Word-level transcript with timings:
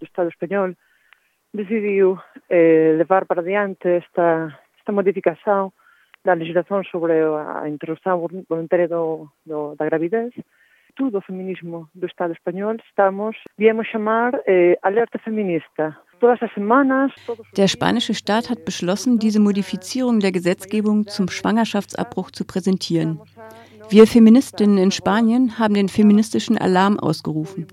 O 0.00 0.04
Estado 0.04 0.28
espanhol 0.28 0.74
decidiu 1.52 2.18
eh, 2.48 2.94
levar 2.96 3.26
para 3.26 3.40
adiante 3.40 3.88
esta, 3.88 4.58
esta 4.78 4.92
modificação 4.92 5.72
da 6.24 6.34
legislação 6.34 6.82
sobre 6.84 7.12
a 7.12 7.68
interrupção 7.68 8.28
voluntária 8.48 8.88
do, 8.88 9.28
do, 9.44 9.74
da 9.74 9.84
gravidez. 9.84 10.32
Tudo 10.94 11.18
o 11.18 11.22
feminismo 11.22 11.88
do 11.94 12.06
Estado 12.06 12.32
espanhol 12.32 12.76
estamos, 12.86 13.36
viemos 13.58 13.88
chamar 13.88 14.40
eh, 14.46 14.78
alerta 14.82 15.18
feminista. 15.18 15.96
Der 17.56 17.66
spanische 17.66 18.14
Staat 18.14 18.48
hat 18.48 18.64
beschlossen, 18.64 19.18
diese 19.18 19.40
Modifizierung 19.40 20.20
der 20.20 20.30
Gesetzgebung 20.30 21.08
zum 21.08 21.28
Schwangerschaftsabbruch 21.28 22.30
zu 22.30 22.44
präsentieren. 22.44 23.20
Wir 23.90 24.06
Feministinnen 24.06 24.78
in 24.78 24.92
Spanien 24.92 25.58
haben 25.58 25.74
den 25.74 25.88
feministischen 25.88 26.56
Alarm 26.56 27.00
ausgerufen. 27.00 27.66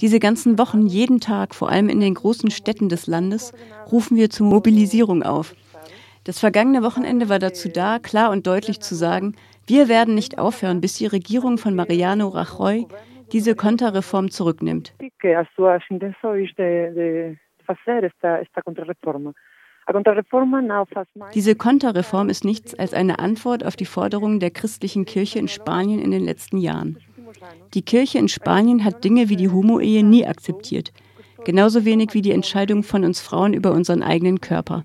Diese 0.00 0.18
ganzen 0.18 0.58
Wochen, 0.58 0.86
jeden 0.86 1.20
Tag, 1.20 1.54
vor 1.54 1.70
allem 1.70 1.88
in 1.88 2.00
den 2.00 2.14
großen 2.14 2.50
Städten 2.50 2.88
des 2.88 3.06
Landes, 3.06 3.52
rufen 3.90 4.16
wir 4.16 4.28
zur 4.30 4.46
Mobilisierung 4.46 5.22
auf. 5.22 5.54
Das 6.24 6.40
vergangene 6.40 6.82
Wochenende 6.82 7.28
war 7.28 7.38
dazu 7.38 7.68
da, 7.68 7.98
klar 7.98 8.30
und 8.30 8.46
deutlich 8.46 8.80
zu 8.80 8.94
sagen, 8.94 9.34
wir 9.66 9.88
werden 9.88 10.14
nicht 10.14 10.38
aufhören, 10.38 10.80
bis 10.80 10.94
die 10.94 11.06
Regierung 11.06 11.58
von 11.58 11.74
Mariano 11.74 12.28
Rajoy 12.28 12.86
diese 13.32 13.54
Konterreform 13.54 14.30
zurücknimmt. 14.30 14.94
Diese 21.34 21.54
Konterreform 21.54 22.28
ist 22.30 22.44
nichts 22.44 22.74
als 22.78 22.94
eine 22.94 23.18
Antwort 23.18 23.64
auf 23.66 23.76
die 23.76 23.84
Forderungen 23.84 24.40
der 24.40 24.50
christlichen 24.50 25.04
Kirche 25.04 25.38
in 25.38 25.48
Spanien 25.48 26.00
in 26.00 26.10
den 26.10 26.24
letzten 26.24 26.58
Jahren. 26.58 26.98
Die 27.74 27.82
Kirche 27.82 28.18
in 28.18 28.28
Spanien 28.28 28.84
hat 28.84 29.04
Dinge 29.04 29.28
wie 29.28 29.36
die 29.36 29.48
Homo-Ehe 29.48 30.04
nie 30.04 30.26
akzeptiert, 30.26 30.92
genauso 31.44 31.84
wenig 31.84 32.14
wie 32.14 32.22
die 32.22 32.32
Entscheidung 32.32 32.82
von 32.82 33.04
uns 33.04 33.20
Frauen 33.20 33.54
über 33.54 33.72
unseren 33.72 34.02
eigenen 34.02 34.40
Körper. 34.40 34.84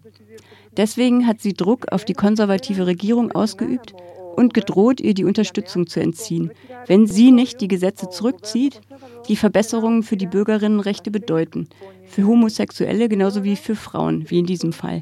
Deswegen 0.77 1.27
hat 1.27 1.41
sie 1.41 1.54
Druck 1.54 1.91
auf 1.91 2.05
die 2.05 2.13
konservative 2.13 2.85
Regierung 2.85 3.32
ausgeübt 3.32 3.93
und 4.35 4.54
gedroht, 4.54 5.01
ihr 5.01 5.13
die 5.13 5.26
Unterstützung 5.26 5.88
zu 5.88 5.99
entziehen, 5.99 6.51
wenn 6.88 7.07
sie 7.07 7.32
nicht 7.32 7.60
die 7.62 7.68
Gesetze 7.68 8.10
zurückzieht, 8.10 8.79
die 9.27 9.35
Verbesserungen 9.35 10.04
für 10.04 10.16
die 10.18 10.27
Bürgerinnenrechte 10.27 11.12
bedeuten, 11.12 11.68
für 12.05 12.26
Homosexuelle 12.26 13.10
genauso 13.10 13.43
wie 13.43 13.55
für 13.55 13.76
Frauen, 13.76 14.29
wie 14.29 14.40
in 14.40 14.45
diesem 14.45 14.71
Fall. 14.71 15.01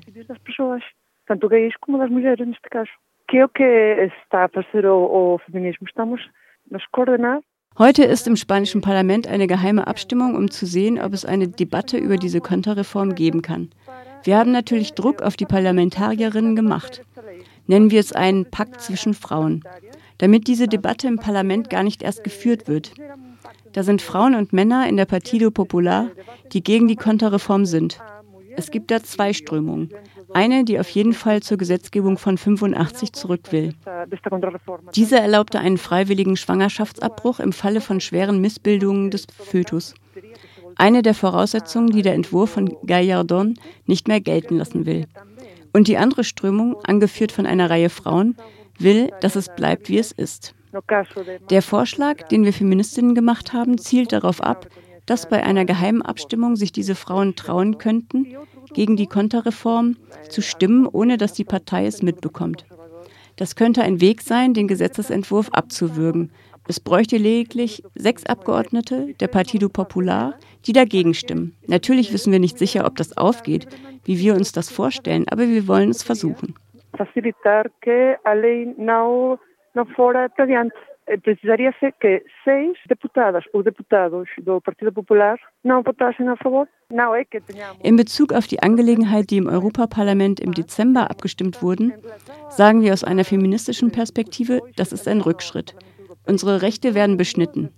Heute 7.77 8.03
ist 8.03 8.27
im 8.27 8.35
spanischen 8.35 8.81
Parlament 8.81 9.27
eine 9.27 9.45
geheime 9.47 9.85
Abstimmung, 9.85 10.35
um 10.35 10.49
zu 10.49 10.65
sehen, 10.65 10.99
ob 10.99 11.13
es 11.13 11.25
eine 11.25 11.47
Debatte 11.47 11.97
über 11.97 12.17
diese 12.17 12.41
Konterreform 12.41 13.13
geben 13.13 13.41
kann. 13.41 13.69
Wir 14.23 14.37
haben 14.37 14.51
natürlich 14.51 14.93
Druck 14.93 15.21
auf 15.21 15.35
die 15.35 15.45
Parlamentarierinnen 15.45 16.55
gemacht. 16.55 17.03
Nennen 17.67 17.91
wir 17.91 17.99
es 17.99 18.13
einen 18.13 18.49
Pakt 18.49 18.81
zwischen 18.81 19.13
Frauen, 19.13 19.63
damit 20.17 20.47
diese 20.47 20.67
Debatte 20.67 21.07
im 21.07 21.19
Parlament 21.19 21.69
gar 21.69 21.83
nicht 21.83 22.01
erst 22.01 22.23
geführt 22.23 22.67
wird. 22.67 22.93
Da 23.73 23.83
sind 23.83 24.01
Frauen 24.01 24.35
und 24.35 24.53
Männer 24.53 24.89
in 24.89 24.97
der 24.97 25.05
Partido 25.05 25.51
Popular, 25.51 26.09
die 26.53 26.63
gegen 26.63 26.87
die 26.87 26.95
Konterreform 26.95 27.65
sind. 27.65 27.99
Es 28.57 28.71
gibt 28.71 28.89
da 28.89 29.03
zwei 29.03 29.33
Strömungen. 29.33 29.91
Eine, 30.33 30.65
die 30.65 30.79
auf 30.79 30.89
jeden 30.89 31.13
Fall 31.13 31.43
zur 31.43 31.57
Gesetzgebung 31.57 32.17
von 32.17 32.39
85 32.39 33.13
zurück 33.13 33.51
will. 33.51 33.75
Diese 34.95 35.19
erlaubte 35.19 35.59
einen 35.59 35.77
freiwilligen 35.77 36.35
Schwangerschaftsabbruch 36.35 37.39
im 37.39 37.53
Falle 37.53 37.81
von 37.81 38.01
schweren 38.01 38.41
Missbildungen 38.41 39.11
des 39.11 39.27
Fötus. 39.31 39.93
Eine 40.75 41.03
der 41.03 41.13
Voraussetzungen, 41.13 41.91
die 41.91 42.01
der 42.01 42.15
Entwurf 42.15 42.49
von 42.49 42.75
Gallardon 42.85 43.59
nicht 43.85 44.07
mehr 44.07 44.21
gelten 44.21 44.57
lassen 44.57 44.87
will. 44.87 45.05
Und 45.71 45.87
die 45.87 45.97
andere 45.97 46.23
Strömung, 46.23 46.75
angeführt 46.83 47.31
von 47.31 47.45
einer 47.45 47.69
Reihe 47.69 47.89
Frauen, 47.89 48.35
will, 48.79 49.11
dass 49.21 49.35
es 49.35 49.53
bleibt, 49.55 49.87
wie 49.89 49.99
es 49.99 50.11
ist. 50.11 50.55
Der 51.51 51.61
Vorschlag, 51.61 52.27
den 52.29 52.43
wir 52.43 52.53
Feministinnen 52.53 53.13
gemacht 53.13 53.53
haben, 53.53 53.77
zielt 53.77 54.11
darauf 54.11 54.41
ab, 54.41 54.67
dass 55.07 55.29
bei 55.29 55.43
einer 55.43 55.65
geheimen 55.65 56.01
Abstimmung 56.03 56.55
sich 56.55 56.71
diese 56.71 56.93
Frauen 56.93 57.35
trauen 57.35 57.77
könnten, 57.77 58.27
gegen 58.73 58.95
die 58.95 59.07
Konterreform 59.07 59.97
zu 60.29 60.41
stimmen, 60.41 60.87
ohne 60.87 61.17
dass 61.17 61.33
die 61.33 61.43
Partei 61.43 61.85
es 61.85 62.01
mitbekommt. 62.01 62.65
Das 63.35 63.55
könnte 63.55 63.83
ein 63.83 64.01
Weg 64.01 64.21
sein, 64.21 64.53
den 64.53 64.67
Gesetzesentwurf 64.67 65.49
abzuwürgen. 65.51 66.31
Es 66.67 66.79
bräuchte 66.79 67.17
lediglich 67.17 67.83
sechs 67.95 68.25
Abgeordnete 68.25 69.13
der 69.19 69.27
Partido 69.27 69.69
Popular, 69.69 70.33
die 70.65 70.73
dagegen 70.73 71.13
stimmen. 71.13 71.55
Natürlich 71.67 72.11
wissen 72.11 72.31
wir 72.31 72.39
nicht 72.39 72.57
sicher, 72.57 72.85
ob 72.85 72.95
das 72.95 73.15
aufgeht, 73.15 73.67
wie 74.03 74.19
wir 74.19 74.35
uns 74.35 74.51
das 74.51 74.69
vorstellen, 74.69 75.25
aber 75.29 75.47
wir 75.47 75.67
wollen 75.67 75.89
es 75.89 76.03
versuchen. 76.03 76.55
Facilitar 76.97 77.69
que 77.81 78.17
a 78.23 78.33
lei 78.33 78.73
não, 78.77 79.37
não. 79.75 79.85
Eh, 81.07 81.17
precisaria 81.17 81.73
ser 81.79 81.93
que 81.93 82.21
seis 82.43 82.77
deputadas 82.87 83.45
ou 83.53 83.63
deputados 83.63 84.27
do 84.43 84.59
Partido 84.59 84.91
Popular 84.91 85.39
não 85.63 85.81
votassem 85.81 86.27
a 86.27 86.35
favor. 86.35 86.67
In 87.83 87.95
Bezug 87.95 88.33
auf 88.33 88.47
die 88.47 88.61
Angelegenheit, 88.61 89.29
die 89.29 89.37
im 89.37 89.47
Europaparlament 89.47 90.39
im 90.39 90.53
Dezember 90.53 91.09
abgestimmt 91.09 91.61
wurden, 91.61 91.93
sagen 92.49 92.81
wir 92.81 92.93
aus 92.93 93.03
einer 93.03 93.25
feministischen 93.25 93.91
Perspektive, 93.91 94.61
das 94.75 94.93
ist 94.93 95.07
ein 95.07 95.21
Rückschritt. 95.21 95.75
Unsere 96.25 96.61
Rechte 96.61 96.93
werden 96.93 97.17
beschnitten. 97.17 97.69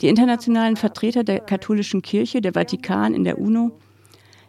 Die 0.00 0.08
internationalen 0.08 0.76
Vertreter 0.76 1.24
der 1.24 1.40
katholischen 1.40 2.02
Kirche, 2.02 2.40
der 2.40 2.52
Vatikan 2.52 3.14
in 3.14 3.24
der 3.24 3.38
UNO, 3.38 3.78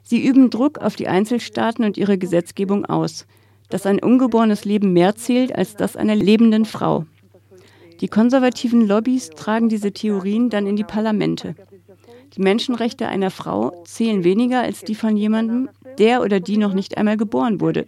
sie 0.02 0.26
üben 0.26 0.50
Druck 0.50 0.80
auf 0.80 0.96
die 0.96 1.08
Einzelstaaten 1.08 1.86
und 1.86 1.98
ihre 1.98 2.18
Gesetzgebung 2.18 2.86
aus, 2.86 3.28
dass 3.70 3.86
ein 3.86 4.00
ungeborenes 4.00 4.66
Leben 4.66 4.94
mehr 4.94 5.16
zählt 5.16 5.56
als 5.56 5.76
das 5.76 5.96
einer 5.96 6.16
lebenden 6.16 6.66
Frau. 6.66 7.06
Die 8.02 8.08
konservativen 8.08 8.88
Lobbys 8.88 9.30
tragen 9.30 9.70
diese 9.70 9.92
Theorien 9.92 10.50
dann 10.50 10.68
in 10.68 10.76
die 10.76 10.84
Parlamente. 10.84 11.56
Die 12.36 12.42
Menschenrechte 12.42 13.08
einer 13.08 13.30
Frau 13.30 13.84
zählen 13.86 14.24
weniger 14.24 14.62
als 14.62 14.84
die 14.84 14.96
von 14.96 15.16
jemandem, 15.16 15.70
der 16.00 16.22
oder 16.22 16.40
die 16.40 16.58
noch 16.58 16.74
nicht 16.74 16.98
einmal 16.98 17.18
geboren 17.18 17.62
wurde. 17.62 17.86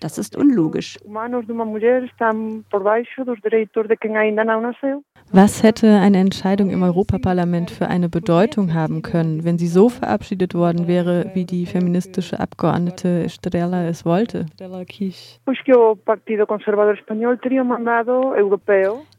Das 0.00 0.18
ist 0.18 0.36
unlogisch. 0.36 0.98
Was 5.32 5.62
hätte 5.62 5.98
eine 5.98 6.18
Entscheidung 6.18 6.70
im 6.70 6.82
Europaparlament 6.82 7.70
für 7.70 7.86
eine 7.86 8.08
Bedeutung 8.08 8.74
haben 8.74 9.02
können, 9.02 9.44
wenn 9.44 9.58
sie 9.58 9.68
so 9.68 9.88
verabschiedet 9.88 10.54
worden 10.54 10.88
wäre, 10.88 11.30
wie 11.34 11.44
die 11.44 11.66
feministische 11.66 12.40
Abgeordnete 12.40 13.24
Estrella 13.24 13.84
es 13.84 14.04
wollte? 14.04 14.46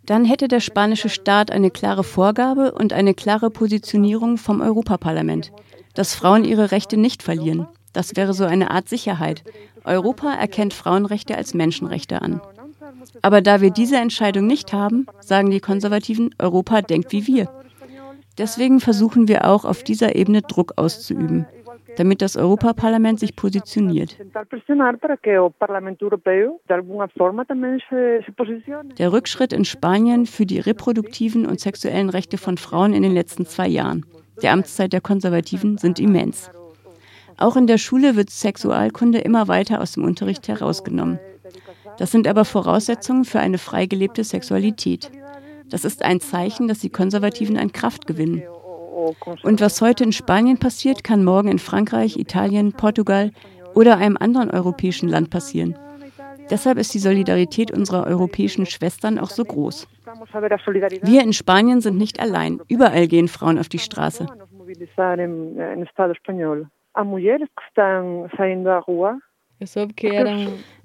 Dann 0.05 0.25
hätte 0.25 0.47
der 0.47 0.59
spanische 0.59 1.09
Staat 1.09 1.51
eine 1.51 1.72
klare 1.72 2.03
Vorgabe 2.03 2.73
und 2.73 2.93
eine 2.93 3.13
klare 3.13 3.49
Positionierung 3.49 4.38
vom 4.38 4.61
Europaparlament 4.61 5.51
dass 5.93 6.16
Frauen 6.16 6.43
ihre 6.43 6.72
Rechte 6.72 6.97
nicht 6.97 7.23
verlieren. 7.23 7.67
Das 7.93 8.16
wäre 8.16 8.33
so 8.33 8.45
eine 8.45 8.72
Art 8.72 8.88
Sicherheit. 8.88 9.43
Europa 9.83 10.33
erkennt 10.33 10.73
Frauenrechte 10.73 11.35
als 11.35 11.53
Menschenrechte 11.53 12.22
an. 12.22 12.41
Aber 13.22 13.41
da 13.41 13.62
wir 13.62 13.72
diese 13.72 13.97
Entscheidung 13.97 14.47
nicht 14.47 14.73
haben, 14.73 15.06
sagen 15.19 15.50
die 15.50 15.59
Konservativen, 15.59 16.34
Europa 16.39 16.81
denkt 16.81 17.12
wie 17.12 17.28
wir. 17.28 17.50
Deswegen 18.38 18.79
versuchen 18.79 19.28
wir 19.28 19.45
auch 19.45 19.66
auf 19.66 19.84
dieser 19.84 20.16
Ebene 20.16 20.41
Druck 20.41 20.73
auszuüben, 20.78 21.45
damit 21.97 22.22
das 22.22 22.38
Europaparlament 22.38 23.19
sich 23.19 23.35
positioniert. 23.35 24.17
Der 28.97 29.14
Rückschritt 29.14 29.53
in 29.53 29.66
Spanien 29.66 30.25
für 30.25 30.46
die 30.46 30.59
reproduktiven 30.59 31.46
und 31.46 31.59
sexuellen 31.59 32.09
Rechte 32.09 32.37
von 32.37 32.58
Frauen 32.58 32.93
in 32.93 33.03
den 33.03 33.14
letzten 33.14 33.46
zwei 33.46 33.67
Jahren 33.67 34.05
der 34.41 34.53
Amtszeit 34.53 34.93
der 34.93 35.02
Konservativen 35.02 35.78
sind 35.78 35.99
immens. 35.99 36.49
Auch 37.37 37.55
in 37.55 37.67
der 37.67 37.78
Schule 37.78 38.16
wird 38.16 38.29
Sexualkunde 38.29 39.20
immer 39.20 39.47
weiter 39.47 39.81
aus 39.81 39.93
dem 39.93 40.03
Unterricht 40.03 40.47
herausgenommen. 40.47 41.20
Das 41.97 42.11
sind 42.11 42.28
aber 42.28 42.46
Voraussetzungen 42.46 43.26
für 43.26 43.40
eine 43.40 43.58
freigelebte 43.58 44.23
Sexualität. 44.23 45.11
Das 45.70 45.85
ist 45.85 46.03
ein 46.03 46.20
Zeichen, 46.20 46.67
dass 46.67 46.79
die 46.79 46.90
Konservativen 46.90 47.58
an 47.58 47.72
Kraft 47.72 48.08
gewinnen. 48.08 48.43
Und 49.43 49.61
was 49.61 49.82
heute 49.82 50.03
in 50.03 50.11
Spanien 50.11 50.58
passiert, 50.58 51.03
kann 51.03 51.23
morgen 51.23 51.49
in 51.49 51.59
Frankreich, 51.59 52.17
Italien, 52.17 52.73
Portugal 52.73 53.32
oder 53.73 53.97
einem 53.97 54.17
anderen 54.17 54.52
europäischen 54.52 55.09
Land 55.09 55.29
passieren. 55.29 55.76
Deshalb 56.49 56.78
ist 56.78 56.93
die 56.93 56.99
Solidarität 56.99 57.72
unserer 57.72 58.05
europäischen 58.05 58.66
Schwestern 58.66 59.17
auch 59.17 59.29
so 59.29 59.46
groß. 59.46 59.87
Wir 61.03 61.23
in 61.23 61.34
Spanien 61.34 61.79
sind 61.79 61.97
nicht 61.97 62.20
allein. 62.20 62.59
Überall 62.67 63.08
gehen 63.08 63.29
Frauen 63.29 63.58
auf 63.58 63.70
die 63.70 63.79
Straße. 63.79 64.28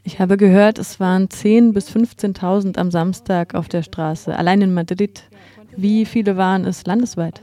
Ich 0.05 0.21
habe 0.21 0.37
gehört, 0.37 0.79
es 0.79 1.01
waren 1.01 1.29
10.000 1.29 1.73
bis 1.73 1.91
15.000 1.91 2.79
am 2.79 2.91
Samstag 2.91 3.55
auf 3.55 3.69
der 3.69 3.83
Straße, 3.83 4.37
allein 4.37 4.61
in 4.61 4.75
Madrid. 4.75 5.25
Wie 5.79 6.05
viele 6.05 6.37
waren 6.37 6.67
es 6.67 6.85
landesweit? 6.85 7.41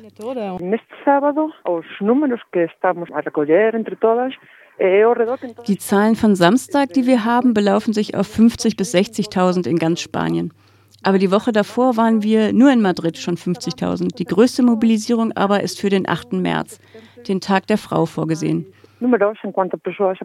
Die 5.68 5.78
Zahlen 5.78 6.16
von 6.16 6.36
Samstag, 6.36 6.94
die 6.94 7.08
wir 7.08 7.26
haben, 7.26 7.56
belaufen 7.56 7.94
sich 7.94 8.16
auf 8.16 8.28
50.000 8.28 8.78
bis 8.78 8.94
60.000 8.94 9.68
in 9.68 9.78
ganz 9.78 10.02
Spanien. 10.02 10.54
Aber 11.02 11.18
die 11.18 11.32
Woche 11.32 11.52
davor 11.52 11.98
waren 11.98 12.22
wir 12.22 12.54
nur 12.54 12.72
in 12.72 12.82
Madrid 12.82 13.18
schon 13.18 13.38
50.000. 13.38 14.16
Die 14.16 14.26
größte 14.26 14.62
Mobilisierung 14.62 15.32
aber 15.32 15.64
ist 15.64 15.82
für 15.82 15.90
den 15.90 16.08
8. 16.08 16.34
März, 16.34 16.80
den 17.28 17.42
Tag 17.42 17.66
der 17.66 17.80
Frau, 17.80 18.06
vorgesehen 18.06 18.68
números 19.04 19.38
en 19.44 19.52
cuanto 19.52 19.76
a 19.76 19.80
persoas 19.80 20.18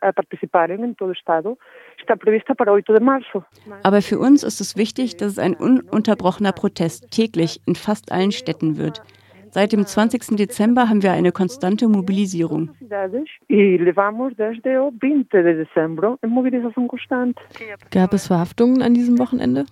a 0.00 0.12
participarem 0.12 0.82
en 0.84 0.94
todo 0.94 1.10
o 1.10 1.12
Estado 1.12 1.58
está 1.98 2.16
prevista 2.16 2.54
para 2.54 2.72
8 2.72 2.92
de 2.92 3.00
março. 3.00 3.44
Aber 3.82 4.00
für 4.00 4.18
uns 4.18 4.42
ist 4.42 4.60
es 4.60 4.76
wichtig, 4.76 5.16
dass 5.16 5.32
es 5.32 5.38
ein 5.38 5.54
ununterbrochener 5.54 6.52
Protest 6.52 7.10
täglich 7.10 7.60
in 7.66 7.74
fast 7.74 8.12
allen 8.12 8.32
Städten 8.32 8.78
wird. 8.78 9.02
Seit 9.52 9.72
dem 9.72 9.84
20. 9.84 10.36
Dezember 10.36 10.88
haben 10.88 11.02
wir 11.02 11.10
eine 11.12 11.32
konstante 11.32 11.88
Mobilisierung. 11.88 12.70
Gab 17.90 18.14
es 18.14 18.26
Verhaftungen 18.28 18.82
an 18.82 18.94
diesem 18.94 19.18
Wochenende? 19.18 19.66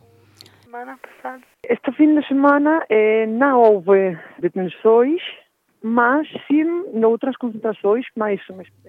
Este 1.63 1.93
fim 1.93 2.15
de 2.15 2.27
semana 2.29 2.85
eh, 2.89 3.27
não 3.27 3.61
houve 3.61 4.19
detenções. 4.39 5.21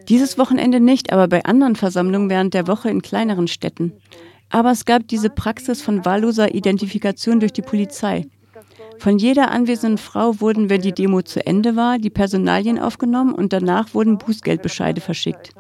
Dieses 0.08 0.38
Wochenende 0.38 0.80
nicht, 0.80 1.14
aber 1.14 1.28
bei 1.28 1.46
anderen 1.46 1.76
Versammlungen 1.76 2.30
während 2.30 2.54
der 2.54 2.68
Woche 2.68 2.90
in 2.90 3.02
kleineren 3.02 3.48
Städten. 3.48 3.94
Aber 4.50 4.72
es 4.72 4.86
gab 4.86 5.08
diese 5.08 5.30
Praxis 5.30 5.82
von 5.82 6.04
wahlloser 6.06 6.56
Identifikation 6.56 7.40
durch 7.40 7.54
die 7.54 7.62
Polizei. 7.62 8.26
Von 8.98 9.18
jeder 9.18 9.52
anwesenden 9.52 9.98
Frau 9.98 10.42
wurden, 10.42 10.70
wenn 10.70 10.82
die 10.82 10.94
Demo 10.94 11.22
zu 11.22 11.46
Ende 11.46 11.76
war, 11.76 12.00
die 12.00 12.10
Personalien 12.10 12.80
aufgenommen 12.80 13.34
und 13.34 13.54
danach 13.54 13.94
wurden 13.94 14.18
Bußgeldbescheide 14.18 15.00
verschickt. 15.00 15.54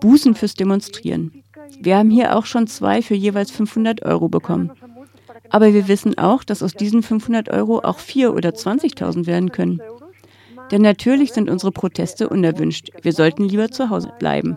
Bußen 0.00 0.34
fürs 0.34 0.54
Demonstrieren. 0.54 1.42
Wir 1.80 1.96
haben 1.96 2.10
hier 2.10 2.36
auch 2.36 2.44
schon 2.44 2.66
zwei 2.66 3.02
für 3.02 3.14
jeweils 3.14 3.50
500 3.50 4.04
Euro 4.04 4.28
bekommen. 4.28 4.70
Aber 5.50 5.74
wir 5.74 5.88
wissen 5.88 6.16
auch, 6.18 6.44
dass 6.44 6.62
aus 6.62 6.74
diesen 6.74 7.02
500 7.02 7.50
Euro 7.50 7.80
auch 7.80 7.98
4.000 7.98 8.30
oder 8.30 8.50
20.000 8.50 9.26
werden 9.26 9.52
können. 9.52 9.80
Denn 10.72 10.82
natürlich 10.82 11.32
sind 11.32 11.50
unsere 11.50 11.70
Proteste 11.70 12.28
unerwünscht. 12.28 12.88
Wir 13.02 13.12
sollten 13.12 13.44
lieber 13.44 13.68
zu 13.68 13.90
Hause 13.90 14.12
bleiben. 14.18 14.56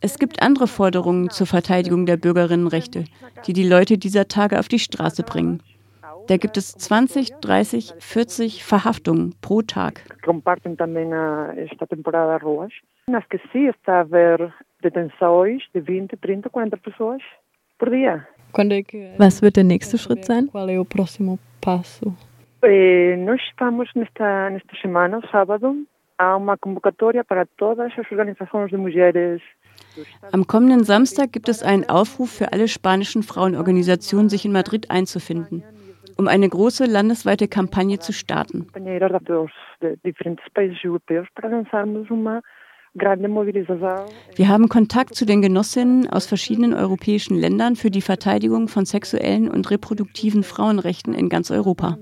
Es 0.00 0.18
gibt 0.18 0.42
andere 0.42 0.66
Forderungen 0.66 1.30
zur 1.30 1.46
Verteidigung 1.46 2.06
der 2.06 2.16
Bürgerinnenrechte, 2.16 3.04
die 3.46 3.52
die 3.52 3.66
Leute 3.66 3.96
dieser 3.96 4.28
Tage 4.28 4.58
auf 4.58 4.68
die 4.68 4.78
Straße 4.78 5.22
bringen. 5.22 5.62
Da 6.26 6.38
gibt 6.38 6.56
es 6.56 6.72
20, 6.72 7.34
30, 7.40 7.94
40 7.98 8.64
Verhaftungen 8.64 9.34
pro 9.40 9.62
Tag. 9.62 10.04
Detenções 14.84 15.62
de 15.74 15.80
20, 15.80 16.16
30, 16.16 16.50
40 16.50 16.76
pessoas 16.76 17.22
por 17.78 17.90
dia. 17.90 18.26
Was 19.18 19.42
wird 19.42 19.56
der 19.56 19.64
nächste 19.64 19.98
Schritt 19.98 20.24
sein? 20.24 20.46
Qual 20.46 20.68
é 20.68 20.78
o 20.78 20.84
próximo 20.84 21.40
passo? 21.60 22.14
Eh, 22.62 23.16
nós 23.16 23.40
estamos 23.50 23.90
nesta, 23.96 24.50
nesta 24.50 24.76
semana, 24.80 25.20
sábado, 25.32 25.84
há 26.16 26.36
uma 26.36 26.56
convocatória 26.56 27.24
para 27.24 27.46
todas 27.56 27.90
as 27.98 28.12
organizações 28.12 28.70
de 28.70 28.76
mulheres 28.76 29.42
am 30.32 30.46
kommenden 30.46 30.84
Samstag 30.84 31.32
gibt 31.32 31.48
es 31.48 31.62
einen 31.62 31.88
Aufruf 31.88 32.30
für 32.30 32.52
alle 32.52 32.68
spanischen 32.68 33.22
Frauenorganisationen, 33.22 34.28
sich 34.28 34.44
in 34.44 34.52
Madrid 34.52 34.90
einzufinden, 34.90 35.62
um 36.16 36.28
eine 36.28 36.48
große 36.48 36.84
landesweite 36.86 37.48
Kampagne 37.48 37.98
zu 37.98 38.12
starten. 38.12 38.66
Wir 42.96 44.48
haben 44.48 44.68
Kontakt 44.68 45.14
zu 45.14 45.26
den 45.26 45.42
Genossinnen 45.42 46.08
aus 46.08 46.26
verschiedenen 46.26 46.74
europäischen 46.74 47.36
Ländern 47.36 47.76
für 47.76 47.90
die 47.90 48.00
Verteidigung 48.00 48.68
von 48.68 48.84
sexuellen 48.84 49.50
und 49.50 49.70
reproduktiven 49.70 50.42
Frauenrechten 50.44 51.12
in 51.12 51.28
ganz 51.28 51.50
Europa. 51.50 51.98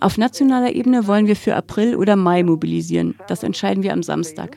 Auf 0.00 0.18
nationaler 0.18 0.72
Ebene 0.74 1.06
wollen 1.06 1.26
wir 1.26 1.36
für 1.36 1.54
April 1.54 1.96
oder 1.96 2.16
Mai 2.16 2.42
mobilisieren. 2.42 3.18
Das 3.28 3.42
entscheiden 3.42 3.82
wir 3.82 3.92
am 3.92 4.02
Samstag. 4.02 4.56